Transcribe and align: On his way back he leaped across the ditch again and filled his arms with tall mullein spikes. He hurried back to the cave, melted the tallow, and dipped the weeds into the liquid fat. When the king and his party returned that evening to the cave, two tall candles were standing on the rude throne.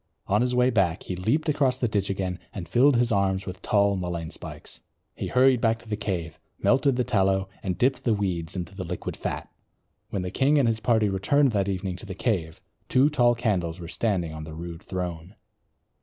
On 0.25 0.41
his 0.41 0.55
way 0.55 0.71
back 0.71 1.03
he 1.03 1.15
leaped 1.15 1.47
across 1.47 1.77
the 1.77 1.87
ditch 1.87 2.09
again 2.09 2.39
and 2.55 2.67
filled 2.67 2.95
his 2.95 3.11
arms 3.11 3.45
with 3.45 3.61
tall 3.61 3.95
mullein 3.95 4.31
spikes. 4.31 4.81
He 5.13 5.27
hurried 5.27 5.61
back 5.61 5.77
to 5.77 5.87
the 5.87 5.95
cave, 5.95 6.39
melted 6.57 6.95
the 6.95 7.03
tallow, 7.03 7.49
and 7.61 7.77
dipped 7.77 8.03
the 8.03 8.15
weeds 8.15 8.55
into 8.55 8.73
the 8.73 8.83
liquid 8.83 9.15
fat. 9.15 9.47
When 10.09 10.23
the 10.23 10.31
king 10.31 10.57
and 10.57 10.67
his 10.67 10.79
party 10.79 11.07
returned 11.07 11.51
that 11.51 11.69
evening 11.69 11.97
to 11.97 12.07
the 12.07 12.15
cave, 12.15 12.59
two 12.89 13.09
tall 13.11 13.35
candles 13.35 13.79
were 13.79 13.87
standing 13.87 14.33
on 14.33 14.43
the 14.43 14.55
rude 14.55 14.81
throne. 14.81 15.35